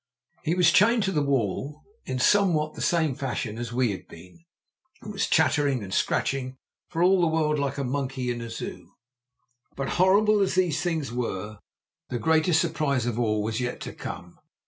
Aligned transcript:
He 0.41 0.55
was 0.55 0.71
chained 0.71 1.03
to 1.03 1.11
the 1.11 1.21
wall 1.21 1.83
in 2.05 2.17
somewhat 2.17 2.73
the 2.73 2.81
same 2.81 3.13
fashion 3.13 3.59
as 3.59 3.71
we 3.71 3.91
had 3.91 4.07
been, 4.07 4.39
and 4.99 5.13
was 5.13 5.27
chattering 5.27 5.83
and 5.83 5.93
scratching 5.93 6.57
for 6.89 7.03
all 7.03 7.21
the 7.21 7.27
world 7.27 7.59
like 7.59 7.77
a 7.77 7.83
monkey 7.83 8.31
in 8.31 8.41
a 8.41 8.49
Zoo. 8.49 8.93
But, 9.75 9.89
horrible 10.01 10.39
as 10.41 10.55
these 10.55 10.81
things 10.81 11.11
were, 11.11 11.59
the 12.09 12.17
greatest 12.17 12.59
surprise 12.59 13.05
of 13.05 13.19
all 13.19 13.43
was 13.43 13.59
yet 13.59 13.79
to 13.81 13.93
come. 13.93 14.39